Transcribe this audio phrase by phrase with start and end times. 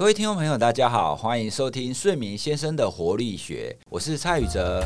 [0.00, 4.82] 各位听众朋友，大家好，欢迎收听睡眠先生的活力学，我是蔡宇哲，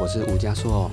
[0.00, 0.90] 我是吴家硕。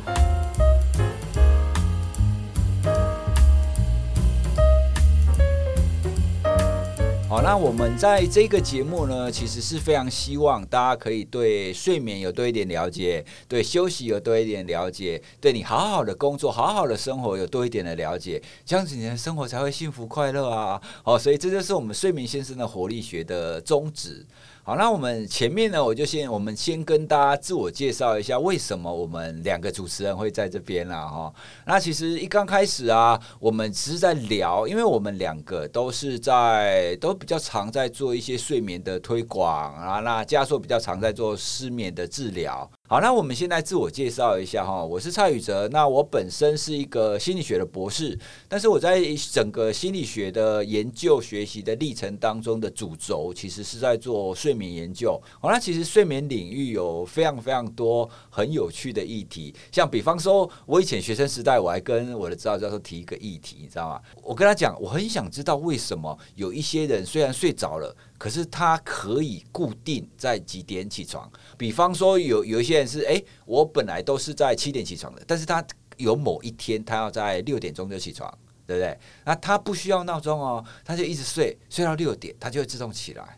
[7.33, 20.79] 好，那我们在这个节目呢，其实是非常希望大家可以对睡眠有多一点了解，对休息有多一点了解，对你好好的工作、好好的生活有多一点的了解，这样子你的生活才会幸福快乐啊！
[21.01, 24.23] 好，所以这就是我们睡眠先生的活力学的宗旨。
[24.65, 31.05] 好，那我们前面呢，我就先我们先跟大家自我介绍一下，为什么我们两个主持人会在这边啦？
[31.05, 31.33] 哈，
[31.65, 42.69] 那其实一刚开始啊，我们只是在聊，因为我们两个都是在都比较常在做一些睡眠的推广啊，那加速比较常在做失眠的治疗。
[42.93, 45.67] 好，那我们现在自我介绍一下哈，我是蔡宇哲。
[45.69, 48.15] 那我本身是一个心理学的博士，
[48.47, 55.19] 但是我在整个心理学的研究学习的历程当中的主轴，其实是在做睡眠研究。
[55.41, 63.99] 好，那其实睡眠领域有非常非常多很有趣的议题，像比方说，我以前学生时代，我还跟我的指导教授提一个议题，你知道吗？
[64.21, 67.95] 我跟他讲，我很想知道为什么有一些人虽然睡着了。
[68.23, 71.29] 可是他可以固定在几点起床？
[71.57, 75.61] 比方说，有有一些人是，哎，我本来都是在七点起床的，但是他
[75.97, 78.33] 有某一天他要在六点钟就起床，
[78.65, 78.97] 对不对？
[79.25, 83.37] 那他不需要闹钟哦，他就一直睡，睡到六点，他就会自动起来。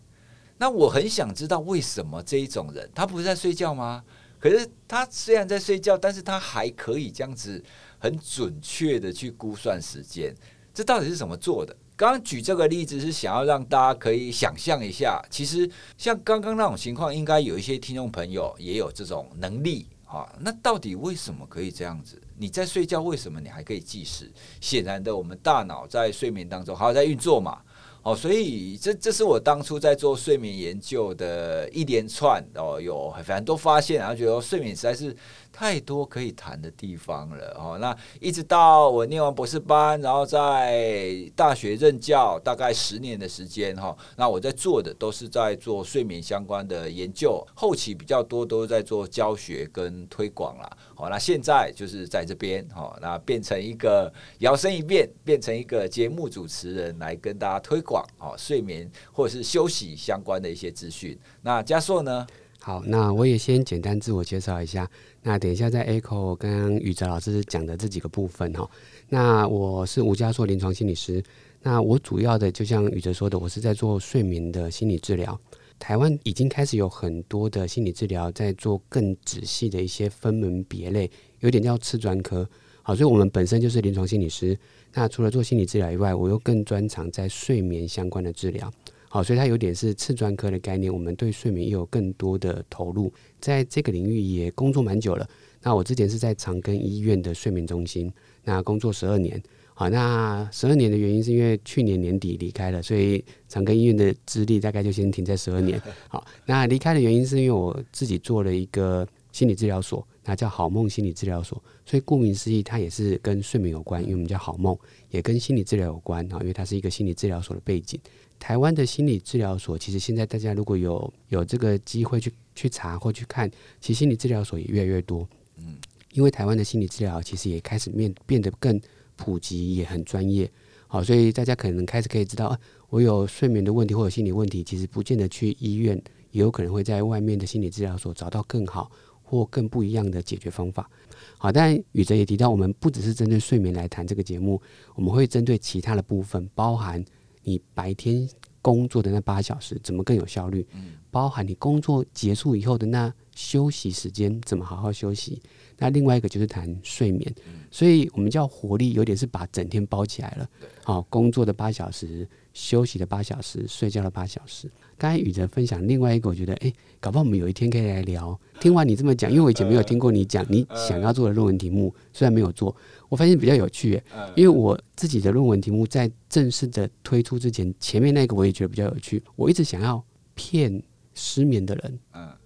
[0.60, 4.04] 那我很想知道，为什么这一种人，他不是在睡觉吗？
[4.40, 7.60] 可是他虽然在睡觉，但是他还可以这样子
[7.98, 10.32] 很准确的去估算时间，
[10.76, 11.76] 这到底是怎么做的？
[11.98, 20.28] 刚举这个例子是想要让大家可以想象一下，其实像刚刚那种情况，应该有一些听众朋友也有这种能力啊。
[20.40, 22.22] 那到底为什么可以这样子？
[22.38, 24.30] 你在睡觉，为什么你还可以计时？
[24.60, 27.62] 显然的，我们大脑在睡眠当中还在运作嘛。
[28.06, 35.16] 哦，所以这这是我当初在做睡眠研究的一连串哦，有反正都发现，然后觉得睡眠实在是。
[35.58, 37.78] 太多可以谈的地方了哦。
[37.80, 43.96] 那一直到我念完博士班，然后在大学任教，大概十年的时间哈。
[44.18, 50.70] 那我在做的都是在做睡眠相关的研究，后期比较多都是在做教学跟推广啦。
[50.94, 61.18] 好，那现在就是在这边哦，那变成一个摇身一变，变成一个节目主持人来跟大家推广哦睡眠或者是休息相关的一些资讯。
[61.42, 62.26] 那嘉硕呢？
[62.60, 64.90] 好，那我也先简单自我介绍一下。
[65.22, 68.68] 那等一下在 Echo 跟宇哲老师讲的这几个部分哈，
[69.08, 71.24] 那我是吴家硕临床心理师。
[71.62, 75.40] 那我主要的就像宇哲说的，我是在做睡眠的心理治疗。
[75.78, 81.12] 台湾已经开始有很多的心理治疗在做更仔细的一些分门别类，
[81.42, 82.50] 有点叫次专科。
[82.88, 84.56] 好，所以我们本身就是临床心理师。
[84.94, 88.72] 那除了做心理治疗以外，我又更专长在睡眠相关的治疗。
[89.10, 90.94] 好，所以它有点是次专科的概念。
[90.94, 95.28] 我们对睡眠也有更多的投入，在这个领域也工作蛮久了。
[95.64, 98.14] 那我之前是在长庚医院的睡眠中心，
[98.44, 99.42] 那工作十二年。
[99.74, 105.82] 好，那十二年的原因是因为去年年底离开了，所以长庚医院的资历大概就先停在十二年。
[106.08, 111.64] 好，那离开的原因是因为我自己做了一个心理治疗所，那叫好梦心理治疗所。
[111.86, 114.78] 所以顾名思义，它也是跟睡眠有关，因为我们叫好梦，
[115.10, 117.98] 也跟心理治疗有关啊，因为它是一个心理治疗所的背景。
[118.38, 123.50] 台湾的心理治疗所，其实现在大家如果有有这个机会去去查或去看，
[123.80, 125.26] 其实心理治疗所也越来越多。
[125.58, 125.78] 嗯，
[126.12, 128.80] 因为台湾的心理治疗其实也开始面变得更
[129.16, 130.52] 普及，也很专业。
[130.88, 132.60] 好，所以大家可能开始可以知道，啊
[132.90, 135.96] 我有睡眠的问题或者心理问题，其实不见得去医院，
[136.32, 138.92] 也有可能会在外面的心理治疗所找到更好
[139.26, 140.90] 或更不一样的解决方法。
[141.38, 144.62] 好，但宇哲也提到，我们不只是针对睡眠来谈这个节目，
[144.96, 147.04] 我们会针对其他的部分，包含。
[147.48, 148.28] 你白天
[148.60, 150.66] 工作的那八小时怎么更有效率？
[150.74, 155.40] 嗯，包含你工作结束以后的那休息时间怎么好好休息？
[155.78, 157.32] 那另外一个就是谈睡眠，
[157.70, 160.50] 所以我们叫活力，有点是把整天包起来了。
[160.84, 164.72] 好，工作的八小时，休息的八小时，睡觉的八小时。
[164.98, 168.40] 刚才宇哲分享另外一个，我觉得哎，搞不好我们有一天可以来聊。
[168.62, 172.74] 听完你这么讲，因为我以前没有听过你讲你想要做的论文题目，虽然没有做。
[173.10, 174.02] 我发现比较有趣，
[174.38, 179.22] 因为我自己的论文题目在正式的推出之前，前面那个我也觉得比较有趣。
[179.36, 180.02] 我一直想要
[180.34, 180.82] 骗
[181.14, 182.00] 失眠的人，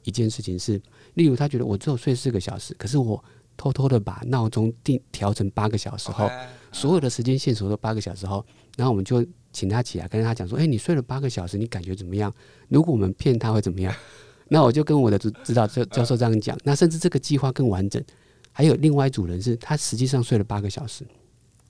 [0.03, 0.81] 一件事情是，
[1.13, 3.23] 例如他觉得我只有睡四个小时，可是我
[3.55, 6.27] 偷偷的把闹钟定调成八个小时后，
[6.71, 8.43] 所有的时间线索都八个小时后，
[8.75, 12.33] 然后我们就请他起来，跟他讲说：“哎，你睡了八个小时，你感觉怎么样？
[12.67, 13.93] 如果我们骗他会怎么样？”
[14.51, 16.57] 那我就跟我的指指导教教授这样讲。
[16.63, 18.03] 那甚至这个计划更完整。
[18.51, 21.05] 还有另外一组人是，他实际上睡了八个小时，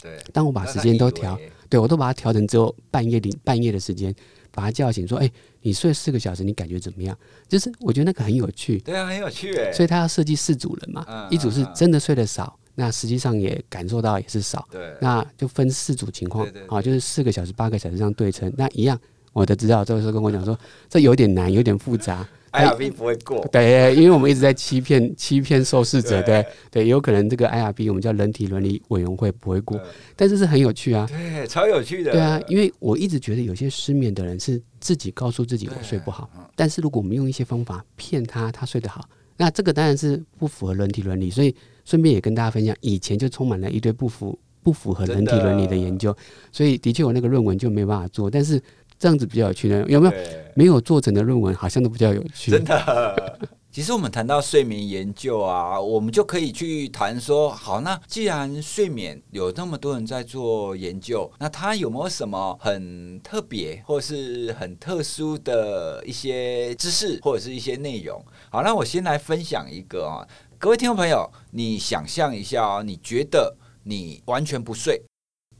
[0.02, 1.38] 对，当我把时间都调
[1.70, 4.14] 对我都把它调成之后半夜里半夜的时间，
[4.50, 5.30] 把他叫醒，说：“哎、
[5.62, 7.16] 你睡四个小时，你感觉怎么样？”
[7.48, 9.72] 就是我觉得那个很有趣，对啊，很有趣哎。
[9.72, 18.50] 所以他要设计四组人嘛，嗯一组是真的睡得少，那实际上也感受到也是少，对，那就分四组情况啊，就是四个小时、八个小时这样对称。
[18.56, 18.98] 那一样，
[19.34, 22.26] 我的指导这个时候跟我讲说，这有点难，有点复杂。
[22.52, 23.46] IRB 不会过。
[23.52, 29.84] 对，因为我们一直在欺骗欺骗受试者，对对对，有可能这个 IRB 我们叫人体伦理委员会不会过嗯，
[30.16, 31.06] 但是是很有趣啊。
[31.08, 32.14] 对，超有趣的。
[32.14, 39.08] 对啊，因为我一直觉得有些失眠的人是自己告诉自己我睡不好，嗯但是如果我们用一些方法骗他，他睡得好，
[39.40, 41.32] 那这个当然是不符合人体伦理。
[41.32, 41.56] 所以
[41.86, 46.16] 顺便也跟大家分享，以前就充满了一堆不符不符合人体伦理的研究，
[46.52, 48.62] 所以的确我那个论文就没办法做，但是
[49.00, 49.86] 这样子比较有趣呢。
[49.88, 50.14] 有没有
[50.54, 52.52] 没有做成的论文好像都比较有趣？
[52.52, 53.40] 真的。
[53.80, 68.22] 其实我们谈到睡眠研究啊，我们就可以去谈说，好，那既然睡眠有那么多人在做研究，那它有没有什么很特别或是很特殊的一些知识或者是一些内容？
[68.52, 70.28] 好，那我先来分享一个啊，
[70.58, 75.02] 各位听众朋友，你想象一下哦，你觉得你完全不睡，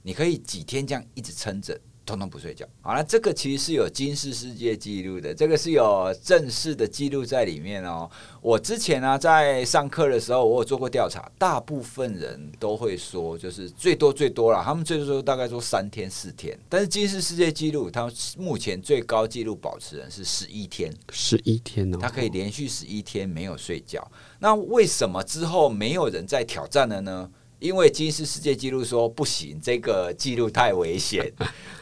[0.04, 1.80] 你可以几天这样一直撑着，
[2.10, 2.66] 通通不睡觉。
[2.82, 8.10] 好了，这个其实是有金氏世界纪录的，这个是有正式的记录在里面哦。
[8.42, 16.58] 我之前呢、在上课的时候，我有做过调查，大部分人都会说，就是最多最多了，他们最多大概说三天四天。
[16.68, 20.92] 但是金氏世界纪录，它目前最高纪录保持人是十一天。
[21.12, 24.06] 十一天哦，他可以连续十一天没有睡觉。
[24.40, 27.30] 那为什么之后没有人再挑战了呢？
[27.60, 31.32] 因为吉尼斯世界纪录说不行，这个记录太危险，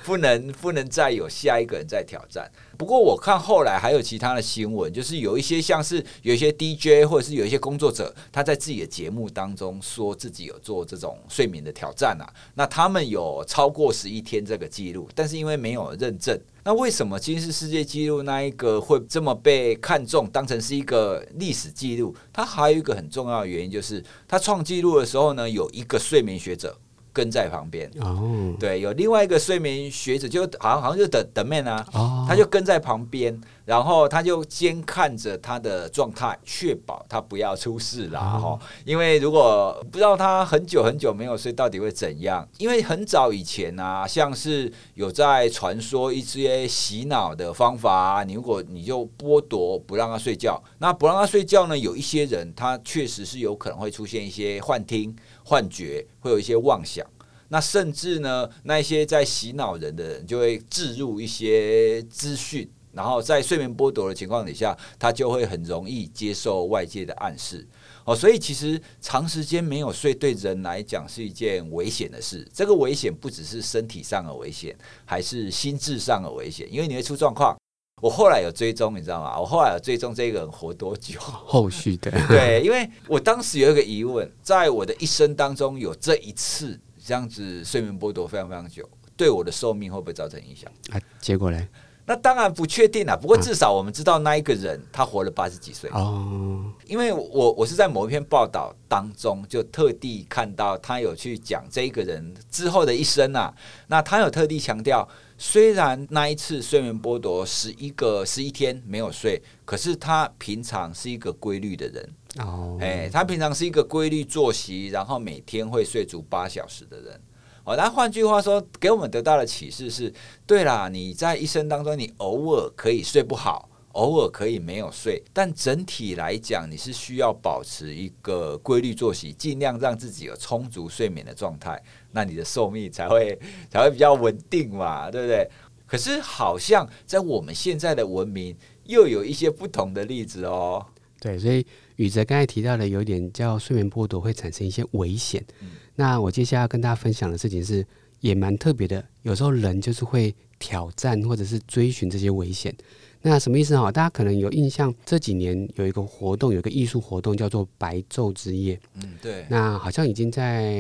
[0.04, 2.52] 不能不能再有下一个人在挑战。
[2.78, 22.16] 不过我看后来还有其他的新闻，就是有一些像是有一些 DJ 或者是有一些工作者，他在自己的节目当中说自己有做这种睡眠的挑战啊，那他们有超过十一天这个记录，但是因为没有认证，那为什么吉尼斯世界纪录那一个会这么被看重，当成是一个历史记录？
[22.32, 26.78] 它还有一个很重要的原因，就是他创纪录的时候呢，有一个睡眠学者
[27.18, 27.90] 跟在旁边。
[28.00, 42.48] 哦对，有另外一个睡眠学者，就好像好像就等等面啊，哦，他就跟在旁边，然后他就监看着他的状态，确保他不要出事啦哈、哦因为如果不知道他很久很久没有睡，到底会怎样？
[42.60, 55.16] 因为很早以前啊，像是有在传说一些洗脑的方法啊，你如果你就剥夺不让他睡觉，那不让他睡觉呢，有一些人他确实是有可能会出现一些幻听、
[55.48, 57.08] 幻觉，会有一些妄想。
[57.48, 67.66] 那甚至呢，那一些在洗脑人的人就会置入一些资讯，然后在睡眠剥夺的情况底下，他就会很容易接受外界的暗示。
[68.04, 72.46] 哦，所以其实长时间没有睡，对人来讲是一件危险的事。
[72.54, 77.57] 这个危险不只是身体上的危险，还是心智上的危险，因为你会出状况。
[78.00, 79.40] 我后来有追踪，你知道吗？
[79.40, 81.20] 我后来有追踪这个人活多久。
[81.20, 90.72] 后续的 对，因为我当时有一个疑问，在我的一生当中有这一次这样子睡眠剥夺非常非常久，对我的寿命会不会造成影响？
[90.92, 91.60] 啊，结果呢，
[92.06, 103.52] 那当然不确定了，不过至少我们知道那一个人他活了八十几岁，哦，因为我我是在某一篇报道当中就特地看到他有去讲这一个人之后的一生啊，
[103.88, 117.22] 那他有特地强调，虽然那一次睡眠剥夺十一个十一天没有睡，可是他平常是一个规律的人，哦，哎、他平常是一个规律作息，然后每天会睡足八小时的人。
[117.64, 120.12] 哦，那换句话说，给我们得到的启示是：
[120.46, 133.38] 对啦，你在一生当中，你偶尔可以睡不好，偶尔可以没有睡，但整体来讲，你是需要保持一个规律作息，尽量让自己有充足睡眠的状态，那你的寿命才会
[133.72, 135.50] 才会比较稳定嘛， 对不对？
[135.88, 140.86] 可是好像在我们现在的文明，又有一些不同的例子哦。
[141.20, 145.44] 对，所以宇哲刚才提到的有一点叫睡眠剥夺会产生一些危险。
[145.62, 147.84] 嗯那我接下来要跟大家分享的事情是，
[148.20, 149.04] 也蛮特别的。
[149.24, 152.76] 有时候人就是会挑战或者是追寻这些危险。
[153.20, 153.92] 那什么意思哈？
[153.92, 158.80] 大家可能有印象，这几年有一个活动，有一个艺术活动叫做白昼之夜。
[158.94, 160.72] 嗯，对，那好像已经在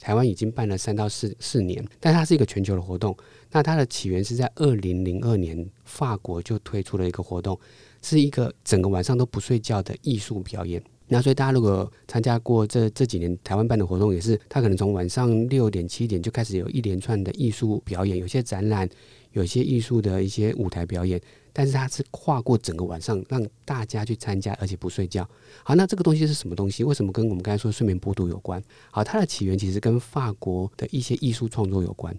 [0.00, 3.16] 台湾已经办了三到四四年，但它是一个全球的活动。
[3.52, 7.56] 那它的起源是在二零零二年，法国就推出了一个活动，
[8.02, 10.82] 是一个整个晚上都不睡觉的艺术表演。
[11.08, 18.88] 那所以大家如果参加过这这几年台湾办的活动，也是他可能从晚上六点七点就开始有一连串的艺术表演，有些展览，
[19.32, 21.20] 有些艺术的一些舞台表演，
[21.52, 25.26] 但是它是跨过整个晚上让大家去参加，而且不睡觉。
[25.64, 26.84] 好，那这个东西是什么东西？
[26.84, 28.62] 为什么跟我们刚才说睡眠剥夺有关？
[28.90, 32.14] 好，它的起源其实跟法国的一些艺术创作有关。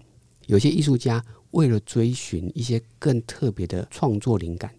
[0.48, 4.72] 有些艺术家为了追寻一些更特别的创作灵感，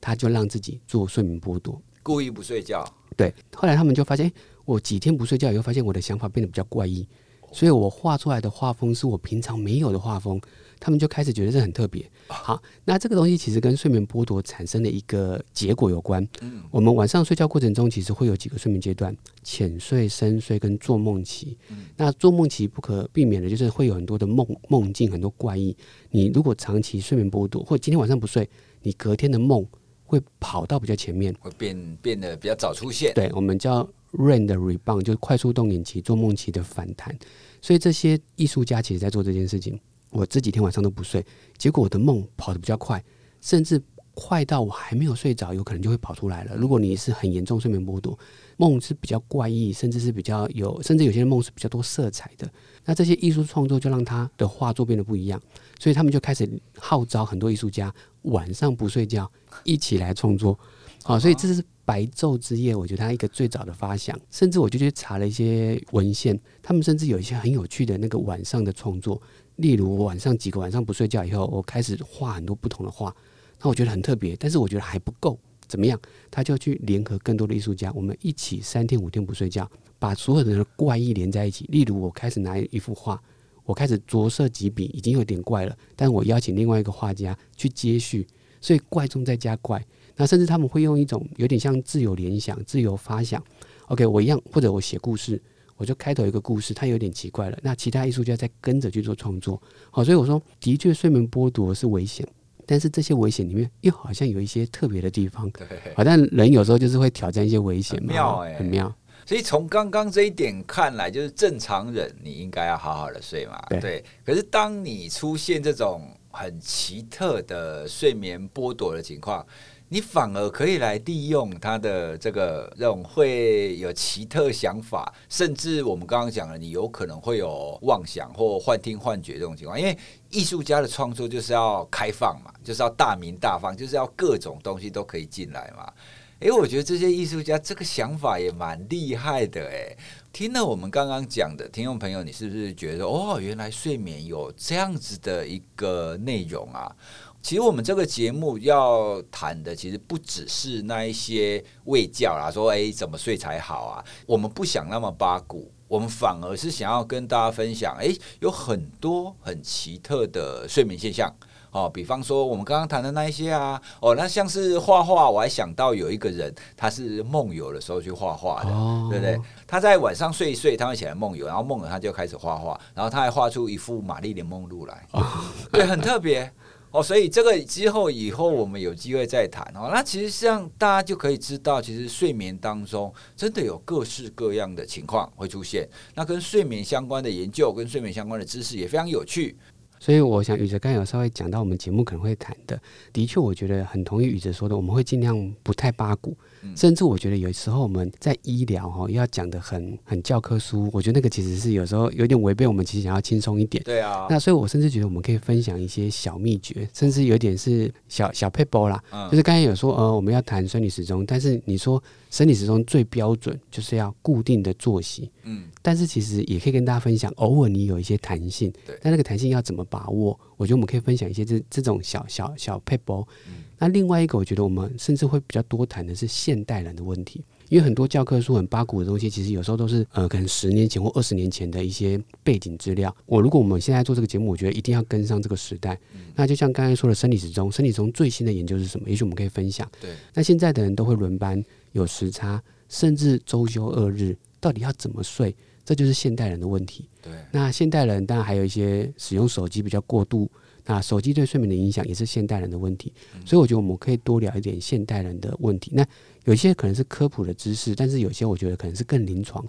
[0.00, 2.82] 他就让自己做睡眠剥夺，故意不睡觉。
[3.18, 4.32] 对，后来他们就发现，
[4.64, 7.04] 我几天不睡觉以后，发现我的想法变得比较怪异，
[7.52, 10.40] 所以我画出来的画风是我平常没有的画风。
[10.80, 12.08] 他们就开始觉得这很特别。
[12.28, 16.24] 好，那这个东西其实跟睡眠剥夺产生的一个结果有关。
[16.40, 21.58] 嗯，我们晚上睡觉过程中，其实会有几个睡眠阶段：浅睡、深睡跟做梦期。
[21.70, 25.76] 嗯，那做梦期不可避免的就是会有很多的梦梦境，很多怪异。
[26.12, 28.48] 你如果长期睡眠剥夺，或今天晚上不睡，
[28.82, 29.66] 你隔天的梦
[30.08, 33.12] 会跑到比较前面，会变变得比较早出现。
[33.14, 37.16] 对，我们叫 rain 的 rebound，就是快速动眼期、做梦期的反弹。
[37.60, 39.78] 所以这些艺术家其实在做这件事情。
[40.10, 41.22] 我这几天晚上都不睡，
[41.58, 43.04] 结果我的梦跑得比较快，
[43.42, 43.78] 甚至
[44.20, 46.56] 快到我还没有睡着，有可能就会跑出来了。
[46.56, 48.18] 如果你是很严重睡眠剥夺，
[48.56, 52.50] 梦是比较怪异，甚至是比较有，甚至有些梦是比较多色彩的。
[52.84, 55.40] 那这些艺术创作就让他的画作变得不一样，
[55.78, 59.30] 所以他们就开始号召很多艺术家晚上不睡觉，
[59.62, 60.58] 一起来创作。
[61.04, 64.18] 好，所以这是白昼之夜，我觉得他一个最早的发想。
[64.32, 69.22] 甚至我就去查了一些文献，他们甚至有一些很有趣的那个晚上的创作。
[69.56, 73.14] 例如，晚上几个晚上不睡觉以后，我开始画很多不同的画，
[73.60, 76.00] 那我觉得很特别，但是我觉得还不够，怎么样？
[76.30, 81.64] 他就去联合更多的艺术家，我们一起三天五天不睡觉，把所有人的怪异连在一起。
[81.68, 83.20] 例如，我开始拿一幅画，
[83.64, 88.26] 我开始着色几笔，已经有点怪了，但我邀请另外一个画家去接续，
[88.60, 89.84] 所以怪中再加怪。
[90.16, 93.42] 那甚至他们会用一种有点像自由联想、自由发想。
[93.86, 95.40] OK，我一样，或者我写故事。
[95.76, 97.58] 我就开头一个故事，它有点奇怪了。
[97.62, 99.62] 那其他艺术家在跟着去做创作，
[99.92, 102.26] 好，所以我说，的确睡眠剥夺是危险，
[102.68, 105.50] 但是这些危险里面又好像有一些特别的地方。
[105.52, 108.94] 对，好，像人有时候就是会挑战一些危险，妙哎，很妙。
[109.24, 113.58] 所以从刚刚这一点看来，就是正常人你应该要好好的睡嘛。
[113.80, 114.04] 对。
[114.22, 119.46] 可是当你出现这种很奇特的睡眠剥夺的情况。
[119.90, 129.80] 你反而可以来利用他的这个这种会有奇特想法，甚至我们刚刚讲了，你有可能会有妄想或幻听幻觉这种情况。
[129.80, 129.96] 因为
[130.30, 135.92] 艺术家的创作就是要开放嘛，就是要大明大方，就是要各种东西都可以进来嘛。
[136.40, 139.96] 诶，我觉得这些艺术家这个想法也蛮厉害的诶，
[140.32, 146.94] 听了我们刚刚讲的，听众朋友，你是不是觉得哦，原来睡眠有这样子的一个内容啊？
[147.42, 154.04] 其实我们这个节目要谈的，其实不只是那一些喂教啦，说哎怎么睡才好啊？
[154.26, 161.34] 我们不想那么八股，我们反而是想要跟大家分享，诶，有很多很奇特的睡眠现象
[161.70, 161.88] 哦。
[161.88, 168.70] 比方说我们刚刚谈的那一些啊，哦，那像是画画，我还想到有一个人，他是梦游的时候去画画的，
[169.10, 169.40] 对不对？
[169.66, 175.06] 他在晚上睡一睡，他会起来梦游，然后梦了他就开始画画，然后他还画出一幅玛丽莲梦露来，
[175.72, 176.52] 对，很特别。
[176.90, 179.90] 哦，所以这个之后以后我们有机会再谈哦。
[179.92, 185.88] 那其实像大家就可以知道，其实睡眠当中真的有各式各样的情况会出现。
[186.14, 189.56] 那跟睡眠相关的研究、跟睡眠相关的知识也非常有趣。
[190.00, 192.80] 所以我想宇哲刚有稍微讲到我们节目可能会谈的，
[193.12, 196.36] 的确我觉得很同意宇哲说的，我们会尽量不太八股。
[196.74, 203.80] 甚至我觉得有时候我们在医疗哈要讲的很很教科书，我觉得那个其实是有时候有点违背我们其实想要轻松一点。
[203.84, 204.26] 对啊。
[204.28, 209.00] 那所以我甚至觉得我们可以分享一些小秘诀，甚至有点是小小 paper 啦。
[209.12, 209.30] 嗯。
[209.30, 215.30] 就是刚才有说呃我们要谈生理时钟，但是你说生理时钟最标准就是要固定的作息。
[215.44, 215.68] 嗯。
[215.80, 218.68] 但是其实也可以跟大家分享，偶尔你有一些弹性。
[218.84, 218.98] 对。
[219.00, 220.38] 但那个弹性要怎么把握？
[220.56, 223.24] 我觉得我们可以分享一些这这种小小小 paper。
[223.46, 223.64] 嗯。
[223.78, 233.14] 那另外一个，我觉得我们甚至会比较多谈的是现代人的问题，因为很多教科书很八股的东西，其实有时候都是呃，可能十年前或二十年前的一些背景资料。
[233.24, 235.96] 我如果我们现在做这个节目，我觉得一定要跟上这个时代。
[236.34, 239.08] 那就像刚才说的生理时钟，生理时钟最新的研究是什么？
[239.08, 239.88] 也许我们可以分享。
[240.00, 240.10] 对。
[240.34, 245.54] 那现在的人都会轮班，有时差，甚至周休二日，到底要怎么睡？
[245.88, 247.08] 这就是现代人的问题。
[247.22, 247.32] 对。
[247.50, 250.50] 那现代人当然还有一些使用手机比较过度。
[250.84, 253.12] 那手机对睡眠的影响也是现代人的问题，
[253.44, 255.90] 所以我觉得我们可以多聊一点现代人的问题。
[255.92, 256.02] 那
[256.44, 259.62] 有些可能是科普的知识，但是有些我觉得可能是更临床。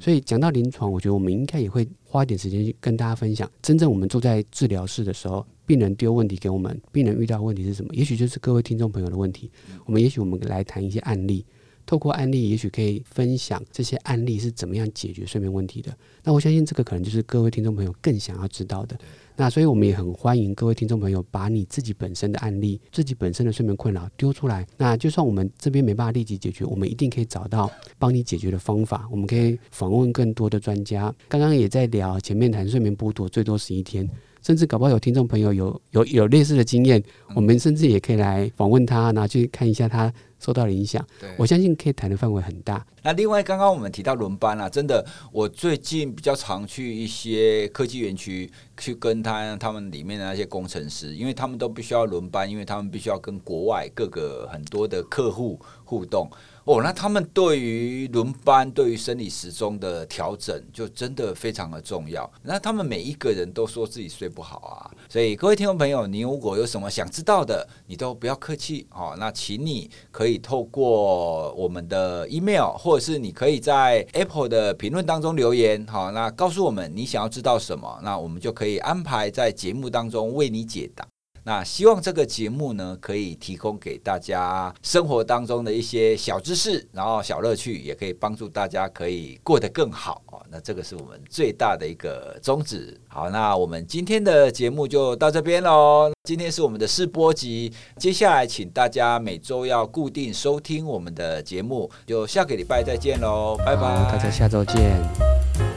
[0.00, 7.94] 所以讲到临床，我觉得我们应该也会花一点时间去跟大家分享，真正我们坐在治疗室的时候，病人丢问题给我们，病人遇到问题是什么？
[7.94, 9.48] 也许就是各位听众朋友的问题。
[9.86, 11.46] 我们也许我们来谈一些案例，
[11.86, 15.94] 透过案例，也许可以分享这些案例是怎么样解决睡眠问题的。
[16.22, 18.96] 那我相信这个可能就是各位听众朋友更想要知道的。
[19.36, 24.64] 那所以我们也很欢迎各位听众朋友把你自己本身的案例、自己本身的睡眠困扰丢出来。
[24.76, 29.08] 那就算我们这边没办法立即解决，我们一定可以找到帮你解决的方法。
[29.10, 31.12] 我们可以访问更多的专家。
[31.28, 34.08] 刚刚也在聊前面谈睡眠剥夺最多十一天，
[34.40, 37.02] 甚至搞不好有听众朋友有有有类似的经验，
[37.34, 40.12] 我们甚至也可以来访问他，然后去看一下他。
[40.44, 41.02] 受到了影响，
[41.38, 42.84] 我相信可以谈的范围很大。
[43.02, 56.30] 那另外，刚刚我们提到轮班啊，真的，我最近比较常去一些科技园区，去跟他他们里面的那些工程师，因为他们都必须要轮班，因为他们必须要跟国外各个很多的客户互动。
[56.64, 62.30] 哦，那他们对于轮班、对于生理时钟的调整，就真的非常的重要。
[62.42, 69.14] 那他们每一个人都说自己睡不好啊，所以各位听众朋友，你如果有什么想知道的，你都不要客气哦。
[69.18, 81.06] 那请你可透过我们的 email，或者是你可以在 Apple 的评论当中留言，好，那告诉我们你想要知道什么，那我们就可以安排在节目当中为你解答。
[81.44, 90.40] 那希望这个节目呢，可以提供给大家生活当中的一些小知识，然后小乐趣，也可以帮助大家可以过得更好哦。
[90.50, 92.98] 那这个是我们最大的一个宗旨。
[93.08, 96.10] 好，那我们今天的节目就到这边喽。
[96.24, 105.73] 今天是我们的试播集，接下来请大家每周要固定收听我们的节目，就下个礼拜再见喽，拜拜，大家下周见。